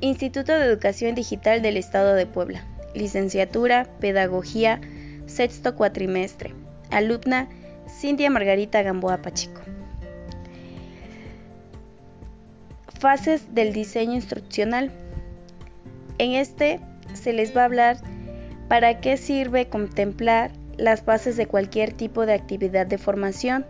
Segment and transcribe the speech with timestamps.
[0.00, 2.64] Instituto de Educación Digital del Estado de Puebla.
[2.94, 4.80] Licenciatura, Pedagogía,
[5.26, 6.54] sexto cuatrimestre.
[6.90, 7.48] Alumna
[7.88, 9.60] Cintia Margarita Gamboa Pacheco.
[12.98, 14.90] Fases del diseño instruccional.
[16.18, 16.80] En este
[17.14, 17.96] se les va a hablar
[18.68, 23.66] para qué sirve contemplar las bases de cualquier tipo de actividad de formación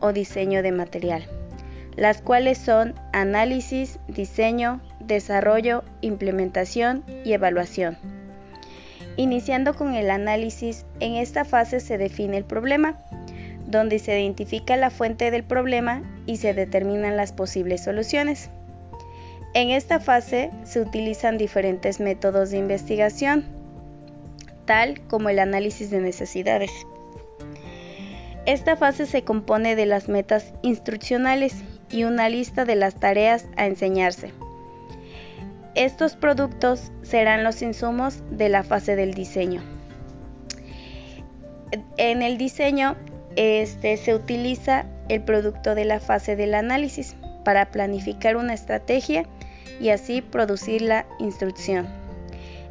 [0.00, 1.24] o diseño de material,
[1.96, 7.96] las cuales son análisis, diseño, desarrollo, implementación y evaluación.
[9.16, 12.98] Iniciando con el análisis, en esta fase se define el problema,
[13.66, 18.50] donde se identifica la fuente del problema y se determinan las posibles soluciones.
[19.54, 23.44] En esta fase se utilizan diferentes métodos de investigación,
[24.64, 26.72] tal como el análisis de necesidades.
[28.46, 33.66] Esta fase se compone de las metas instruccionales y una lista de las tareas a
[33.66, 34.32] enseñarse.
[35.74, 39.60] Estos productos serán los insumos de la fase del diseño.
[41.96, 42.96] En el diseño
[43.34, 49.24] este, se utiliza el producto de la fase del análisis para planificar una estrategia
[49.80, 51.88] y así producir la instrucción.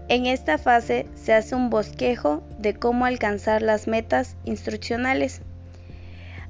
[0.07, 5.41] En esta fase se hace un bosquejo de cómo alcanzar las metas instruccionales.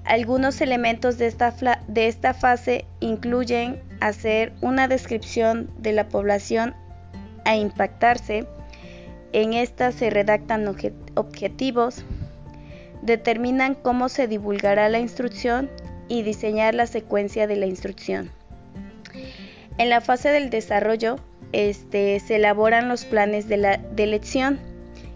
[0.05, 1.53] Algunos elementos de esta,
[1.87, 6.75] de esta fase incluyen hacer una descripción de la población
[7.45, 8.45] a impactarse.
[9.31, 10.67] En esta se redactan
[11.15, 12.03] objetivos,
[13.01, 15.69] determinan cómo se divulgará la instrucción
[16.09, 18.29] y diseñar la secuencia de la instrucción.
[19.77, 21.15] En la fase del desarrollo
[21.53, 24.59] este, se elaboran los planes de, la, de lección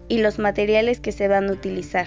[0.08, 2.06] y los materiales que se van a utilizar.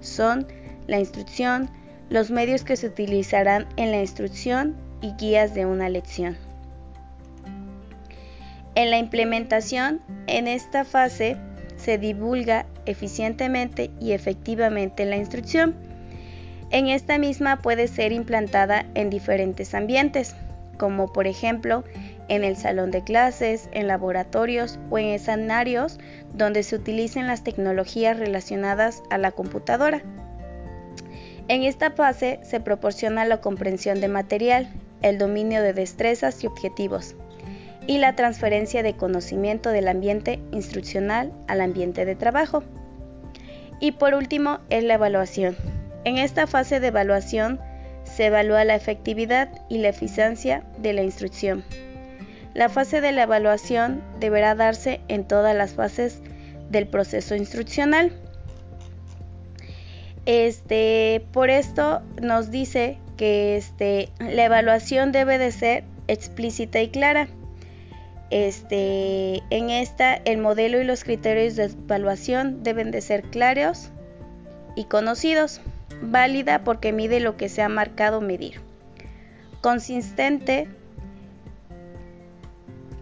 [0.00, 0.46] Son
[0.88, 1.70] la instrucción,
[2.10, 6.36] los medios que se utilizarán en la instrucción y guías de una lección.
[8.74, 11.36] En la implementación, en esta fase
[11.76, 15.74] se divulga eficientemente y efectivamente la instrucción.
[16.70, 20.34] En esta misma puede ser implantada en diferentes ambientes,
[20.78, 21.84] como por ejemplo
[22.28, 25.98] en el salón de clases, en laboratorios o en escenarios
[26.34, 30.02] donde se utilicen las tecnologías relacionadas a la computadora.
[31.48, 34.68] En esta fase se proporciona la comprensión de material,
[35.08, 37.14] el dominio de destrezas y objetivos,
[37.86, 42.64] y la transferencia de conocimiento del ambiente instruccional al ambiente de trabajo.
[43.78, 45.56] Y por último es la evaluación.
[46.04, 47.60] En esta fase de evaluación
[48.04, 51.64] se evalúa la efectividad y la eficiencia de la instrucción.
[52.54, 56.20] La fase de la evaluación deberá darse en todas las fases
[56.70, 58.12] del proceso instruccional.
[60.24, 67.28] Este, por esto nos dice que este, la evaluación debe de ser explícita y clara.
[68.30, 73.90] Este, en esta el modelo y los criterios de evaluación deben de ser claros
[74.74, 75.60] y conocidos
[76.02, 78.60] válida porque mide lo que se ha marcado medir.
[79.60, 80.68] Consistente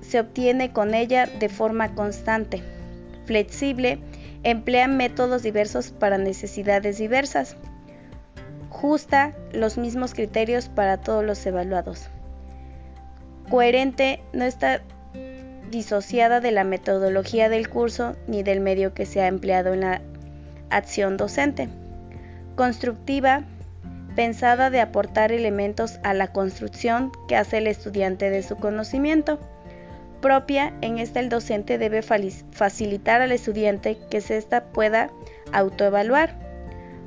[0.00, 2.62] se obtiene con ella de forma constante.
[3.24, 3.98] Flexible
[4.42, 7.56] emplea métodos diversos para necesidades diversas.
[8.84, 12.11] Justa los mismos criterios para todos los evaluados.
[13.49, 14.83] Coherente no está
[15.71, 20.03] disociada de la metodología del curso ni del medio que se ha empleado en la
[20.69, 21.71] acción docente
[22.56, 23.45] constructiva,
[24.17, 29.39] pensada de aportar elementos a la construcción que hace el estudiante de su conocimiento.
[30.21, 35.09] Propia, en esta el docente debe facilitar al estudiante que ésta pueda
[35.53, 36.44] autoevaluar.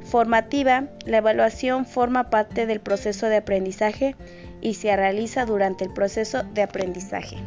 [0.03, 4.15] Formativa, la evaluación forma parte del proceso de aprendizaje
[4.61, 7.37] y se realiza durante el proceso de aprendizaje.